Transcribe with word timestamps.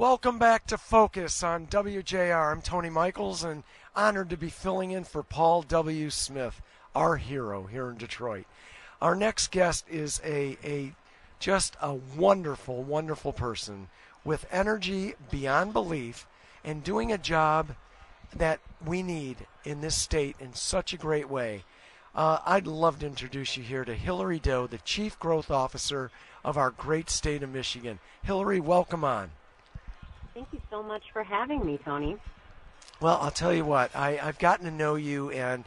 Welcome 0.00 0.38
back 0.38 0.66
to 0.68 0.78
Focus 0.78 1.42
on 1.42 1.66
WJR. 1.66 2.52
I'm 2.52 2.62
Tony 2.62 2.88
Michaels 2.88 3.44
and 3.44 3.64
honored 3.94 4.30
to 4.30 4.36
be 4.38 4.48
filling 4.48 4.92
in 4.92 5.04
for 5.04 5.22
Paul 5.22 5.60
W. 5.60 6.08
Smith, 6.08 6.62
our 6.94 7.18
hero 7.18 7.64
here 7.64 7.90
in 7.90 7.98
Detroit. 7.98 8.46
Our 9.02 9.14
next 9.14 9.50
guest 9.50 9.84
is 9.90 10.18
a, 10.24 10.56
a 10.64 10.94
just 11.38 11.76
a 11.82 11.92
wonderful, 11.92 12.82
wonderful 12.82 13.34
person 13.34 13.88
with 14.24 14.46
energy 14.50 15.16
beyond 15.30 15.74
belief 15.74 16.26
and 16.64 16.82
doing 16.82 17.12
a 17.12 17.18
job 17.18 17.74
that 18.34 18.60
we 18.82 19.02
need 19.02 19.36
in 19.64 19.82
this 19.82 19.96
state 19.96 20.36
in 20.40 20.54
such 20.54 20.94
a 20.94 20.96
great 20.96 21.28
way. 21.28 21.64
Uh, 22.14 22.38
I'd 22.46 22.66
love 22.66 23.00
to 23.00 23.06
introduce 23.06 23.58
you 23.58 23.62
here 23.62 23.84
to 23.84 23.94
Hilary 23.94 24.38
Doe, 24.38 24.66
the 24.66 24.78
Chief 24.78 25.18
Growth 25.18 25.50
Officer 25.50 26.10
of 26.42 26.56
our 26.56 26.70
great 26.70 27.10
state 27.10 27.42
of 27.42 27.50
Michigan. 27.50 27.98
Hilary, 28.22 28.60
welcome 28.60 29.04
on. 29.04 29.32
Thank 30.40 30.54
you 30.54 30.60
so 30.70 30.82
much 30.82 31.02
for 31.12 31.22
having 31.22 31.66
me, 31.66 31.78
Tony. 31.84 32.16
Well, 32.98 33.18
I'll 33.20 33.30
tell 33.30 33.52
you 33.52 33.66
what, 33.66 33.94
I, 33.94 34.18
I've 34.18 34.38
gotten 34.38 34.64
to 34.64 34.70
know 34.70 34.94
you 34.94 35.30
and 35.32 35.64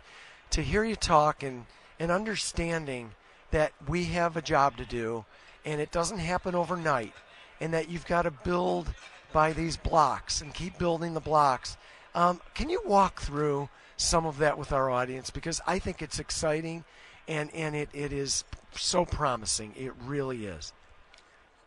to 0.50 0.64
hear 0.64 0.84
you 0.84 0.96
talk 0.96 1.44
and, 1.44 1.68
and 2.00 2.10
understanding 2.10 3.12
that 3.52 3.72
we 3.88 4.06
have 4.06 4.36
a 4.36 4.42
job 4.42 4.78
to 4.78 4.86
do 4.86 5.26
and 5.64 5.80
it 5.80 5.92
doesn't 5.92 6.18
happen 6.18 6.56
overnight 6.56 7.14
and 7.62 7.72
that 7.72 7.88
you've 7.88 8.08
got 8.08 8.24
to 8.24 8.32
build 8.32 8.92
by 9.32 9.54
these 9.54 9.78
blocks 9.78 10.42
and 10.42 10.56
keep 10.56 10.80
building 10.80 11.14
the 11.14 11.20
blocks. 11.20 11.78
Um, 12.16 12.42
can 12.56 12.68
you 12.68 12.82
walk 12.84 13.22
through 13.22 13.70
some 13.96 14.26
of 14.26 14.40
that 14.40 14.58
with 14.58 14.72
our 14.72 14.90
audience? 14.90 15.30
Because 15.30 15.62
I 15.68 15.78
think 15.78 16.02
it's 16.02 16.18
exciting 16.18 16.84
and, 17.28 17.54
and 17.54 17.76
it, 17.76 17.90
it 17.94 18.12
is 18.12 18.44
so 18.72 19.06
promising. 19.06 19.76
It 19.78 19.94
really 20.04 20.48
is. 20.48 20.74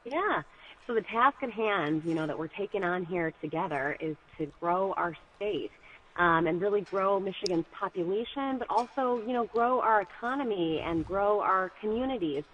Yeah. 0.05 0.43
So 0.87 0.95
the 0.95 1.03
task 1.03 1.43
at 1.43 1.51
hand, 1.51 2.03
you 2.05 2.15
know, 2.15 2.27
that 2.27 2.39
we're 2.39 2.47
taking 2.47 2.85
on 2.85 3.05
here 3.05 3.33
together 3.43 3.97
is 3.99 4.17
to 4.39 4.47
grow 4.61 4.93
our 4.93 5.17
state 5.37 5.73
um, 6.17 6.47
and 6.47 6.61
really 6.61 6.83
grow 6.83 7.19
Michigan's 7.19 7.67
population, 7.73 8.59
but 8.59 8.69
also, 8.71 9.21
you 9.27 9.33
know, 9.33 9.45
grow 9.47 9.81
our 9.81 10.01
economy 10.01 10.81
and 10.85 11.05
grow 11.05 11.41
our 11.41 11.73
communities. 11.81 12.45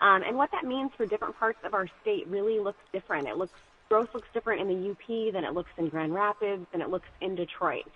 Um, 0.00 0.22
and 0.22 0.36
what 0.36 0.52
that 0.52 0.64
means 0.64 0.92
for 0.96 1.04
different 1.04 1.36
parts 1.38 1.58
of 1.64 1.74
our 1.74 1.88
state 2.00 2.28
really 2.28 2.60
looks 2.60 2.78
different. 2.92 3.26
It 3.26 3.36
looks 3.36 3.52
growth 3.88 4.14
looks 4.14 4.28
different 4.32 4.60
in 4.60 4.68
the 4.68 4.90
UP 4.90 5.32
than 5.32 5.42
it 5.42 5.52
looks 5.52 5.70
in 5.76 5.88
Grand 5.88 6.14
Rapids 6.14 6.64
than 6.70 6.80
it 6.80 6.90
looks 6.90 7.08
in 7.20 7.34
Detroit. 7.34 7.86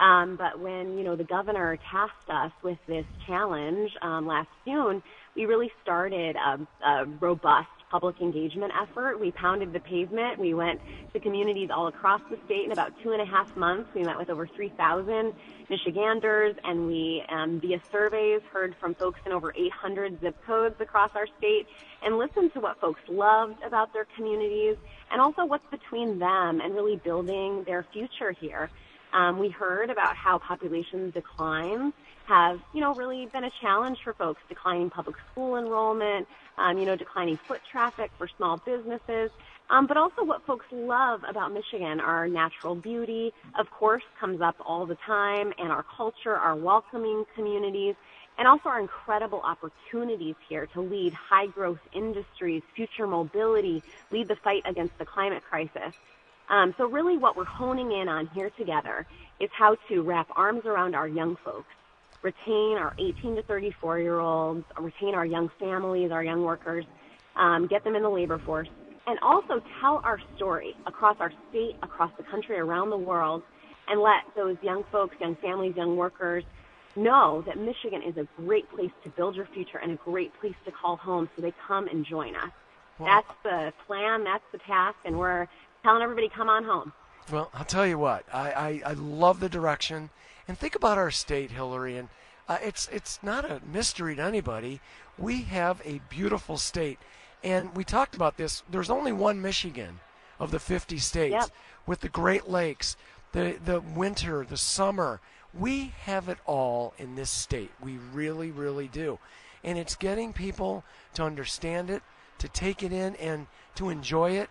Um, 0.00 0.36
but 0.36 0.58
when 0.58 0.96
you 0.96 1.04
know 1.04 1.14
the 1.14 1.24
governor 1.24 1.78
tasked 1.90 2.30
us 2.30 2.52
with 2.62 2.78
this 2.86 3.04
challenge 3.26 3.90
um, 4.00 4.26
last 4.26 4.48
June, 4.64 5.02
we 5.36 5.44
really 5.44 5.70
started 5.82 6.36
a, 6.36 6.66
a 6.84 7.04
robust 7.20 7.68
public 7.92 8.22
engagement 8.22 8.72
effort. 8.82 9.20
We 9.20 9.30
pounded 9.32 9.74
the 9.74 9.80
pavement. 9.80 10.38
We 10.38 10.54
went 10.54 10.80
to 11.12 11.20
communities 11.20 11.68
all 11.70 11.88
across 11.88 12.22
the 12.30 12.38
state 12.46 12.64
in 12.64 12.72
about 12.72 12.90
two 13.02 13.12
and 13.12 13.20
a 13.20 13.26
half 13.26 13.54
months. 13.54 13.90
We 13.94 14.02
met 14.02 14.16
with 14.16 14.30
over 14.30 14.46
3,000 14.46 15.34
Michiganders, 15.68 16.56
and 16.64 16.86
we, 16.86 17.22
um, 17.28 17.60
via 17.60 17.80
surveys, 17.92 18.40
heard 18.50 18.74
from 18.80 18.94
folks 18.94 19.20
in 19.26 19.32
over 19.32 19.52
800 19.54 20.20
zip 20.20 20.34
codes 20.46 20.74
across 20.80 21.10
our 21.14 21.26
state 21.38 21.66
and 22.02 22.16
listened 22.16 22.54
to 22.54 22.60
what 22.60 22.80
folks 22.80 23.00
loved 23.08 23.62
about 23.62 23.92
their 23.92 24.06
communities 24.16 24.76
and 25.10 25.20
also 25.20 25.44
what's 25.44 25.66
between 25.70 26.18
them 26.18 26.62
and 26.62 26.74
really 26.74 26.96
building 26.96 27.62
their 27.64 27.86
future 27.92 28.32
here. 28.32 28.70
Um, 29.12 29.38
we 29.38 29.48
heard 29.48 29.90
about 29.90 30.16
how 30.16 30.38
population 30.38 31.10
declines 31.10 31.92
have, 32.26 32.60
you 32.72 32.80
know, 32.80 32.94
really 32.94 33.26
been 33.26 33.44
a 33.44 33.50
challenge 33.60 33.98
for 34.02 34.14
folks, 34.14 34.40
declining 34.48 34.90
public 34.90 35.16
school 35.30 35.56
enrollment, 35.56 36.26
um, 36.58 36.78
you 36.78 36.86
know, 36.86 36.96
declining 36.96 37.38
foot 37.48 37.60
traffic 37.70 38.10
for 38.16 38.28
small 38.36 38.56
businesses. 38.58 39.30
Um, 39.70 39.86
but 39.86 39.96
also 39.96 40.22
what 40.24 40.44
folks 40.46 40.66
love 40.70 41.22
about 41.28 41.52
Michigan, 41.52 42.00
our 42.00 42.28
natural 42.28 42.74
beauty, 42.74 43.32
of 43.58 43.70
course, 43.70 44.02
comes 44.20 44.40
up 44.40 44.56
all 44.64 44.86
the 44.86 44.98
time, 45.06 45.52
and 45.58 45.72
our 45.72 45.84
culture, 45.96 46.34
our 46.36 46.54
welcoming 46.54 47.24
communities, 47.34 47.94
and 48.38 48.46
also 48.48 48.68
our 48.68 48.80
incredible 48.80 49.40
opportunities 49.40 50.34
here 50.48 50.66
to 50.74 50.80
lead 50.80 51.12
high 51.12 51.46
growth 51.46 51.78
industries, 51.94 52.62
future 52.74 53.06
mobility, 53.06 53.82
lead 54.10 54.28
the 54.28 54.36
fight 54.36 54.62
against 54.66 54.96
the 54.98 55.04
climate 55.04 55.42
crisis. 55.48 55.94
Um, 56.52 56.74
so 56.76 56.86
really 56.86 57.16
what 57.16 57.34
we're 57.34 57.44
honing 57.44 57.92
in 57.92 58.08
on 58.08 58.28
here 58.34 58.50
together 58.50 59.06
is 59.40 59.48
how 59.56 59.76
to 59.88 60.02
wrap 60.02 60.28
arms 60.36 60.66
around 60.66 60.94
our 60.94 61.08
young 61.08 61.36
folks, 61.42 61.74
retain 62.20 62.76
our 62.76 62.94
18 62.98 63.36
to 63.36 63.42
34 63.42 64.00
year 64.00 64.20
olds, 64.20 64.64
retain 64.78 65.14
our 65.14 65.24
young 65.24 65.50
families, 65.58 66.12
our 66.12 66.22
young 66.22 66.42
workers, 66.44 66.84
um, 67.36 67.66
get 67.66 67.82
them 67.84 67.96
in 67.96 68.02
the 68.02 68.10
labor 68.10 68.38
force, 68.38 68.68
and 69.06 69.18
also 69.20 69.62
tell 69.80 70.02
our 70.04 70.20
story 70.36 70.76
across 70.86 71.16
our 71.20 71.32
state, 71.48 71.76
across 71.82 72.12
the 72.18 72.22
country, 72.22 72.58
around 72.58 72.90
the 72.90 72.98
world, 72.98 73.42
and 73.88 74.02
let 74.02 74.22
those 74.36 74.58
young 74.62 74.84
folks, 74.92 75.16
young 75.20 75.34
families, 75.36 75.74
young 75.74 75.96
workers 75.96 76.44
know 76.94 77.42
that 77.46 77.56
Michigan 77.58 78.02
is 78.02 78.18
a 78.18 78.28
great 78.36 78.70
place 78.70 78.92
to 79.04 79.08
build 79.08 79.34
your 79.34 79.46
future 79.46 79.78
and 79.78 79.92
a 79.92 79.96
great 79.96 80.38
place 80.38 80.54
to 80.66 80.70
call 80.70 80.96
home 80.96 81.30
so 81.34 81.40
they 81.40 81.54
come 81.66 81.88
and 81.88 82.04
join 82.04 82.36
us. 82.36 82.50
That's 82.98 83.32
the 83.42 83.72
plan, 83.86 84.22
that's 84.22 84.44
the 84.52 84.58
task, 84.58 84.98
and 85.04 85.18
we're 85.18 85.48
telling 85.82 86.02
everybody 86.02 86.28
come 86.28 86.48
on 86.48 86.64
home. 86.64 86.92
Well, 87.30 87.50
I'll 87.54 87.64
tell 87.64 87.86
you 87.86 87.98
what, 87.98 88.24
I, 88.32 88.50
I, 88.50 88.82
I 88.90 88.92
love 88.94 89.40
the 89.40 89.48
direction. 89.48 90.10
And 90.48 90.58
think 90.58 90.74
about 90.74 90.98
our 90.98 91.10
state, 91.10 91.50
Hilary, 91.52 91.96
and 91.96 92.08
uh, 92.48 92.58
it's, 92.62 92.88
it's 92.92 93.20
not 93.22 93.44
a 93.44 93.60
mystery 93.64 94.16
to 94.16 94.22
anybody. 94.22 94.80
We 95.18 95.42
have 95.42 95.80
a 95.84 96.00
beautiful 96.08 96.56
state. 96.56 96.98
And 97.44 97.74
we 97.74 97.84
talked 97.84 98.14
about 98.14 98.36
this. 98.36 98.62
There's 98.70 98.90
only 98.90 99.12
one 99.12 99.40
Michigan 99.40 100.00
of 100.38 100.50
the 100.50 100.58
50 100.58 100.98
states 100.98 101.32
Yep. 101.32 101.50
with 101.86 102.00
the 102.00 102.08
Great 102.08 102.48
Lakes, 102.48 102.96
the, 103.32 103.56
the 103.64 103.80
winter, 103.80 104.44
the 104.48 104.56
summer. 104.56 105.20
We 105.54 105.92
have 106.02 106.28
it 106.28 106.38
all 106.46 106.94
in 106.98 107.14
this 107.14 107.30
state. 107.30 107.70
We 107.82 107.98
really, 108.12 108.50
really 108.50 108.88
do. 108.88 109.18
And 109.64 109.78
it's 109.78 109.94
getting 109.94 110.32
people 110.32 110.84
to 111.14 111.22
understand 111.22 111.90
it, 111.90 112.02
to 112.38 112.48
take 112.48 112.82
it 112.82 112.92
in, 112.92 113.14
and 113.16 113.46
to 113.76 113.90
enjoy 113.90 114.32
it, 114.32 114.50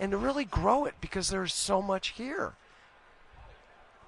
and 0.00 0.10
to 0.10 0.16
really 0.16 0.46
grow 0.46 0.86
it 0.86 0.94
because 1.00 1.28
there's 1.28 1.54
so 1.54 1.80
much 1.80 2.08
here. 2.08 2.54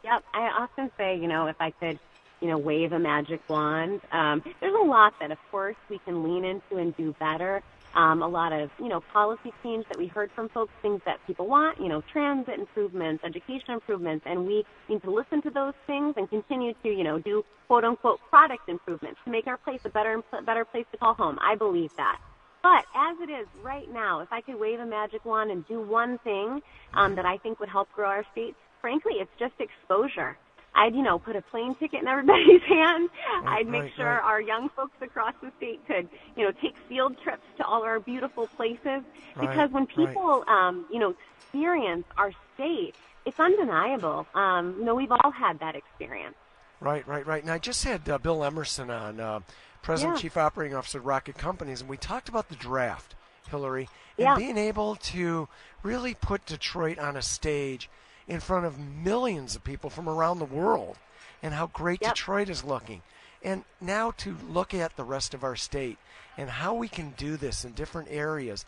Yep. 0.03 0.25
I 0.35 0.41
often 0.59 0.91
say, 0.97 1.17
you 1.17 1.29
know, 1.29 1.47
if 1.47 1.57
I 1.61 1.71
could, 1.71 2.01
you 2.41 2.49
know, 2.49 2.59
wave 2.59 2.93
a 2.93 2.99
magic 2.99 3.41
wand, 3.49 4.01
um, 4.11 4.43
there's 4.61 4.75
a 4.75 4.85
lot 4.85 5.13
that, 5.21 5.31
of 5.31 5.39
course, 5.51 5.77
we 5.89 5.99
can 5.99 6.25
lean 6.25 6.45
into 6.45 6.79
and 6.79 6.97
do 6.97 7.15
better. 7.21 7.63
Um, 7.95 8.23
a 8.23 8.27
lot 8.27 8.53
of, 8.55 8.71
you 8.79 8.89
know, 8.89 9.03
policy 9.13 9.53
change 9.63 9.85
that 9.89 9.99
we 9.99 10.07
heard 10.07 10.31
from 10.35 10.49
folks, 10.49 10.73
things 10.81 11.03
that 11.05 11.19
people 11.27 11.47
want, 11.47 11.79
you 11.79 11.91
know, 11.91 12.03
transit 12.11 12.59
improvements, 12.59 13.23
education 13.23 13.69
improvements, 13.69 14.25
and 14.27 14.47
we 14.47 14.65
need 14.89 15.03
to 15.03 15.11
listen 15.11 15.43
to 15.43 15.51
those 15.51 15.75
things 15.87 16.15
and 16.17 16.29
continue 16.31 16.73
to, 16.83 16.89
you 16.89 17.05
know, 17.05 17.19
do 17.19 17.45
quote 17.67 17.85
unquote 17.85 18.19
product 18.31 18.67
improvements 18.71 19.21
to 19.27 19.31
make 19.31 19.47
our 19.47 19.59
place 19.59 19.83
a 19.85 19.91
better, 19.91 20.15
and 20.33 20.47
better 20.47 20.65
place 20.65 20.87
to 20.93 20.97
call 20.97 21.13
home. 21.13 21.39
I 21.43 21.55
believe 21.55 21.95
that. 21.99 22.19
But 22.63 22.85
as 22.95 23.19
it 23.21 23.31
is 23.31 23.47
right 23.63 23.93
now, 23.93 24.21
if 24.21 24.33
I 24.33 24.41
could 24.41 24.59
wave 24.59 24.79
a 24.79 24.87
magic 24.87 25.25
wand 25.25 25.51
and 25.51 25.67
do 25.67 25.81
one 25.81 26.19
thing 26.19 26.63
um, 26.95 27.17
that 27.17 27.27
I 27.27 27.39
think 27.39 27.59
would 27.61 27.69
help 27.69 27.93
grow 27.93 28.09
our 28.09 28.25
state, 28.33 28.55
frankly, 28.81 29.15
it's 29.15 29.33
just 29.39 29.55
exposure. 29.59 30.37
I'd, 30.75 30.95
you 30.95 31.03
know, 31.03 31.19
put 31.19 31.37
a 31.37 31.43
plane 31.43 31.75
ticket 31.75 32.03
in 32.03 32.09
everybody's 32.09 32.63
hand. 32.69 33.11
Right, 33.43 33.59
I'd 33.59 33.69
make 33.69 33.83
right, 33.83 33.93
sure 33.97 34.07
right. 34.07 34.23
our 34.23 34.41
young 34.41 34.69
folks 34.71 34.97
across 35.03 35.35
the 35.43 35.51
state 35.59 35.87
could, 35.87 36.09
you 36.37 36.45
know, 36.45 36.53
take 36.63 36.75
field 36.89 37.17
trips 37.23 37.45
to 37.59 37.65
all 37.65 37.83
our 37.83 38.01
beautiful 38.01 38.47
places. 38.47 39.03
Because 39.39 39.71
when 39.71 39.87
people, 39.87 40.45
um, 40.47 40.87
you 40.91 40.99
know, 40.99 41.15
experience 41.41 42.05
our 42.17 42.33
state, 42.55 42.95
it's 43.27 43.39
undeniable. 43.39 44.27
Um, 44.35 44.77
you 44.79 44.85
know, 44.85 44.95
we've 44.95 45.13
all 45.13 45.31
had 45.31 45.59
that 45.61 45.75
experience. 45.75 46.37
Right, 46.81 47.07
right, 47.07 47.27
right. 47.27 47.43
And 47.43 47.51
I 47.53 47.59
just 47.59 47.85
had 47.85 48.09
uh, 48.09 48.19
Bill 48.19 48.43
Emerson 48.43 48.91
on, 48.91 49.21
uh, 49.21 49.41
President 49.83 50.17
Yeah. 50.17 50.23
Chief 50.23 50.37
Operating 50.37 50.77
Officer 50.77 50.99
of 50.99 51.07
Rocket 51.07 51.37
Companies, 51.37 51.81
and 51.81 51.91
we 51.91 51.97
talked 51.97 52.29
about 52.29 52.49
the 52.49 52.57
draft, 52.57 53.15
Hilary, 53.51 53.89
and 54.17 54.25
Yeah. 54.25 54.37
being 54.37 54.57
able 54.57 54.97
to 54.97 55.49
really 55.83 56.15
put 56.15 56.47
Detroit 56.47 56.99
on 56.99 57.17
a 57.17 57.23
stage 57.23 57.91
in 58.29 58.41
front 58.41 58.65
of 58.65 58.79
millions 58.79 59.57
of 59.57 59.65
people 59.65 59.91
from 59.91 60.09
around 60.09 60.39
the 60.39 60.45
world, 60.45 60.99
and 61.43 61.55
how 61.55 61.67
great 61.67 62.01
Yep. 62.01 62.15
Detroit 62.15 62.49
is 62.49 62.63
looking. 62.63 63.03
And 63.43 63.65
now 63.81 64.13
to 64.19 64.37
look 64.49 64.73
at 64.73 64.97
the 64.97 65.05
rest 65.05 65.35
of 65.35 65.43
our 65.43 65.57
state 65.57 65.99
and 66.39 66.49
how 66.49 66.75
we 66.75 66.89
can 66.89 67.11
do 67.11 67.37
this 67.37 67.65
in 67.65 67.73
different 67.73 68.09
areas. 68.11 68.65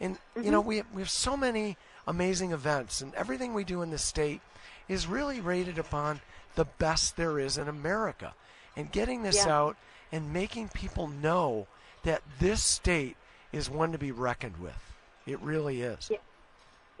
And, 0.00 0.18
you 0.34 0.50
know, 0.50 0.58
mm-hmm. 0.60 0.68
we 0.68 0.76
have, 0.78 0.92
we 0.92 1.02
have 1.02 1.10
so 1.10 1.36
many 1.36 1.76
amazing 2.08 2.50
events, 2.50 3.00
and 3.00 3.14
everything 3.14 3.54
we 3.54 3.62
do 3.62 3.82
in 3.82 3.90
the 3.90 3.98
state 3.98 4.40
is 4.88 5.06
really 5.06 5.40
rated 5.40 5.78
upon 5.78 6.20
the 6.56 6.64
best 6.64 7.16
there 7.16 7.38
is 7.38 7.56
in 7.56 7.68
America. 7.68 8.34
And 8.76 8.90
getting 8.90 9.22
this 9.22 9.46
Yeah. 9.46 9.56
out 9.56 9.76
and 10.12 10.32
making 10.32 10.68
people 10.68 11.08
know 11.08 11.66
that 12.04 12.22
this 12.38 12.62
state 12.62 13.16
is 13.52 13.70
one 13.70 13.92
to 13.92 13.98
be 13.98 14.12
reckoned 14.12 14.56
with. 14.58 14.94
It 15.26 15.40
really 15.40 15.82
is. 15.82 16.10
Yeah. 16.10 16.18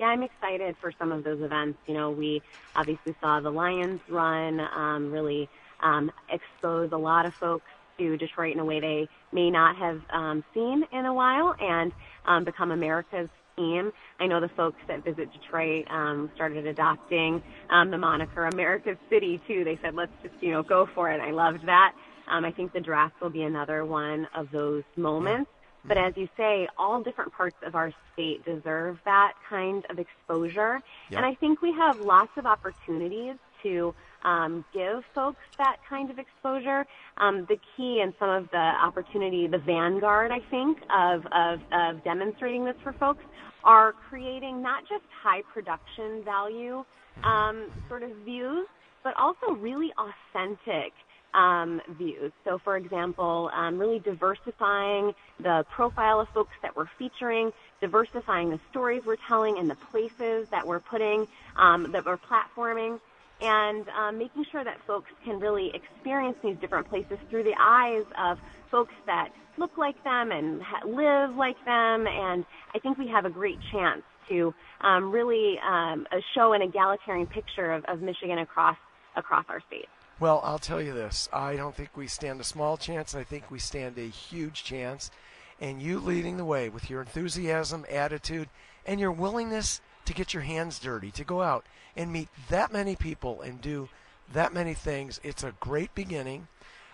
I'm 0.08 0.22
excited 0.22 0.76
for 0.78 0.92
some 0.98 1.10
of 1.10 1.24
those 1.24 1.40
events. 1.40 1.78
You 1.86 1.94
know, 1.94 2.10
we 2.10 2.42
obviously 2.74 3.14
saw 3.20 3.40
the 3.40 3.50
Lions 3.50 4.00
run 4.10 4.60
um, 4.60 5.10
really 5.10 5.48
um, 5.80 6.10
expose 6.30 6.92
a 6.92 6.98
lot 6.98 7.24
of 7.24 7.34
folks 7.34 7.64
to 7.98 8.16
Detroit 8.18 8.54
in 8.54 8.60
a 8.60 8.64
way 8.64 8.80
they 8.80 9.08
may 9.32 9.50
not 9.50 9.76
have 9.76 10.02
um, 10.10 10.44
seen 10.52 10.84
in 10.92 11.06
a 11.06 11.14
while 11.14 11.54
and 11.58 11.92
um, 12.26 12.44
become 12.44 12.70
America's 12.70 13.30
team. 13.56 13.90
I 14.20 14.26
know 14.26 14.40
the 14.40 14.50
folks 14.50 14.80
that 14.86 15.04
visit 15.04 15.32
Detroit 15.32 15.86
um, 15.90 16.30
started 16.34 16.66
adopting 16.66 17.42
um, 17.70 17.90
the 17.90 17.98
moniker 17.98 18.46
America's 18.46 18.98
City 19.08 19.40
too. 19.46 19.64
They 19.64 19.78
said, 19.82 19.94
let's 19.94 20.12
just 20.22 20.34
you 20.40 20.52
know 20.52 20.62
go 20.62 20.88
for 20.94 21.10
it. 21.10 21.20
I 21.20 21.30
loved 21.30 21.66
that. 21.66 21.94
Um, 22.28 22.44
I 22.44 22.50
think 22.50 22.72
the 22.72 22.80
draft 22.80 23.20
will 23.20 23.30
be 23.30 23.42
another 23.42 23.84
one 23.84 24.26
of 24.34 24.50
those 24.50 24.84
moments. 24.96 25.50
But 25.84 25.98
as 25.98 26.14
you 26.16 26.28
say, 26.36 26.68
all 26.76 27.00
different 27.02 27.32
parts 27.32 27.56
of 27.64 27.74
our 27.76 27.92
state 28.12 28.44
deserve 28.44 28.98
that 29.04 29.34
kind 29.48 29.84
of 29.88 29.98
exposure. 29.98 30.82
Yeah. 31.10 31.18
And 31.18 31.26
I 31.26 31.34
think 31.34 31.62
we 31.62 31.72
have 31.72 32.00
lots 32.00 32.32
of 32.36 32.44
opportunities 32.44 33.36
to 33.62 33.94
um, 34.24 34.64
give 34.74 35.04
folks 35.14 35.38
that 35.58 35.76
kind 35.88 36.10
of 36.10 36.18
exposure. 36.18 36.86
Um, 37.18 37.46
the 37.48 37.58
key 37.76 38.00
and 38.02 38.12
some 38.18 38.30
of 38.30 38.50
the 38.50 38.58
opportunity, 38.58 39.46
the 39.46 39.58
vanguard, 39.58 40.32
I 40.32 40.40
think, 40.50 40.78
of, 40.90 41.24
of, 41.26 41.60
of 41.72 42.02
demonstrating 42.02 42.64
this 42.64 42.76
for 42.82 42.92
folks 42.94 43.22
are 43.62 43.92
creating 44.08 44.62
not 44.62 44.82
just 44.88 45.04
high 45.22 45.42
production 45.52 46.22
value 46.24 46.84
um, 47.24 47.70
sort 47.88 48.02
of 48.02 48.10
views, 48.24 48.66
but 49.02 49.14
also 49.16 49.52
really 49.58 49.92
authentic 49.98 50.92
um, 51.34 51.80
views. 51.98 52.32
So, 52.44 52.58
for 52.58 52.76
example, 52.76 53.50
um, 53.54 53.78
really 53.78 53.98
diversifying 53.98 55.12
the 55.38 55.64
profile 55.70 56.20
of 56.20 56.28
folks 56.30 56.52
that 56.62 56.76
we're 56.76 56.88
featuring, 56.98 57.52
diversifying 57.80 58.50
the 58.50 58.60
stories 58.70 59.02
we're 59.04 59.16
telling 59.28 59.58
and 59.58 59.68
the 59.68 59.76
places 59.90 60.48
that 60.50 60.66
we're 60.66 60.80
putting, 60.80 61.26
um, 61.56 61.92
that 61.92 62.04
we're 62.06 62.18
platforming, 62.18 63.00
and 63.40 63.86
um, 63.90 64.18
making 64.18 64.44
sure 64.50 64.64
that 64.64 64.78
folks 64.86 65.10
can 65.24 65.38
really 65.38 65.70
experience 65.74 66.36
these 66.42 66.56
different 66.60 66.88
places 66.88 67.18
through 67.28 67.42
the 67.42 67.54
eyes 67.58 68.04
of 68.18 68.38
folks 68.70 68.94
that 69.04 69.28
look 69.58 69.76
like 69.76 70.02
them 70.04 70.32
and 70.32 70.62
live 70.86 71.36
like 71.36 71.62
them. 71.64 72.06
And 72.06 72.44
I 72.74 72.78
think 72.78 72.98
we 72.98 73.08
have 73.08 73.24
a 73.24 73.30
great 73.30 73.58
chance 73.72 74.02
to 74.28 74.54
um, 74.80 75.10
really 75.10 75.58
um, 75.58 76.06
show 76.34 76.52
an 76.52 76.62
egalitarian 76.62 77.26
picture 77.26 77.72
of, 77.72 77.84
of 77.84 78.00
Michigan 78.00 78.38
across 78.38 78.76
across 79.16 79.44
our 79.48 79.60
state. 79.66 79.88
Well, 80.18 80.40
I'll 80.44 80.58
tell 80.58 80.80
you 80.80 80.94
this. 80.94 81.28
I 81.30 81.56
don't 81.56 81.74
think 81.74 81.90
we 81.94 82.06
stand 82.06 82.40
a 82.40 82.44
small 82.44 82.78
chance. 82.78 83.14
I 83.14 83.22
think 83.22 83.50
we 83.50 83.58
stand 83.58 83.98
a 83.98 84.08
huge 84.08 84.64
chance. 84.64 85.10
And 85.60 85.82
you 85.82 85.98
leading 86.00 86.38
the 86.38 86.44
way 86.44 86.70
with 86.70 86.88
your 86.88 87.02
enthusiasm, 87.02 87.84
attitude, 87.90 88.48
and 88.86 88.98
your 88.98 89.12
willingness 89.12 89.82
to 90.06 90.14
get 90.14 90.32
your 90.32 90.42
hands 90.44 90.78
dirty, 90.78 91.10
to 91.10 91.24
go 91.24 91.42
out 91.42 91.66
and 91.96 92.12
meet 92.12 92.28
that 92.48 92.72
many 92.72 92.96
people 92.96 93.42
and 93.42 93.60
do 93.60 93.90
that 94.32 94.54
many 94.54 94.72
things, 94.72 95.20
it's 95.22 95.44
a 95.44 95.54
great 95.60 95.94
beginning. 95.94 96.48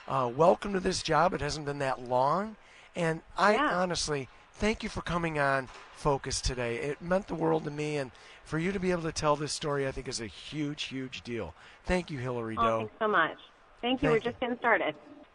Uh, 0.09 0.31
welcome 0.35 0.73
to 0.73 0.81
this 0.81 1.03
job. 1.03 1.33
It 1.33 1.41
hasn't 1.41 1.67
been 1.67 1.79
that 1.79 2.01
long. 2.03 2.57
And 2.97 3.23
I 3.39 3.55
Yeah. 3.55 3.79
honestly 3.79 4.29
thank 4.63 4.85
you 4.85 4.89
for 4.89 5.03
coming 5.03 5.41
on 5.41 5.69
Focus 5.97 6.41
today. 6.41 6.77
It 6.77 7.03
meant 7.03 7.27
the 7.27 7.35
world 7.35 7.65
to 7.65 7.71
me. 7.73 7.97
And 7.97 8.13
for 8.45 8.61
you 8.61 8.71
to 8.71 8.79
be 8.79 8.93
able 8.93 9.03
to 9.03 9.11
tell 9.11 9.35
this 9.35 9.53
story, 9.53 9.89
I 9.89 9.91
think 9.91 10.07
is 10.07 10.21
a 10.21 10.27
huge, 10.27 10.85
huge 10.85 11.23
deal. 11.23 11.53
Thank 11.85 12.13
you, 12.13 12.19
Hilary 12.19 12.55
Oh, 12.57 12.63
Doe. 12.63 12.79
thanks 12.79 12.95
so 13.01 13.09
much. 13.09 13.37
Thank 13.81 14.03
you. 14.03 14.09
Thank 14.09 14.25
We're 14.25 14.31
just 14.31 14.41
getting 14.41 14.59
started. 14.59 14.95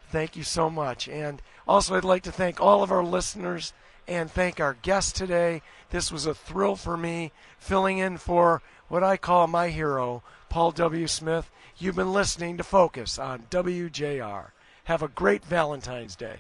Thank 0.10 0.38
you 0.38 0.44
so 0.44 0.70
much. 0.70 1.10
And 1.10 1.42
also, 1.68 1.96
I'd 1.96 2.06
like 2.06 2.24
to 2.24 2.32
thank 2.32 2.62
all 2.62 2.84
of 2.84 2.92
our 2.92 3.04
listeners 3.04 3.74
and 4.08 4.32
thank 4.32 4.62
our 4.62 4.78
guest 4.82 5.18
today. 5.18 5.62
This 5.90 6.10
was 6.10 6.26
a 6.26 6.34
thrill 6.34 6.78
for 6.78 6.96
me, 6.96 7.34
filling 7.60 7.98
in 7.98 8.18
for 8.18 8.62
what 8.88 9.04
I 9.04 9.18
call 9.18 9.48
my 9.48 9.68
hero, 9.68 10.24
Paul 10.48 10.72
W. 10.72 11.06
Smith. 11.06 11.52
You've 11.78 11.98
been 11.98 12.14
listening 12.14 12.56
to 12.58 12.64
Focus 12.64 13.20
on 13.20 13.44
WJR. 13.50 14.52
Have 14.86 15.04
a 15.04 15.10
great 15.10 15.44
Valentine's 15.44 16.16
Day. 16.16 16.38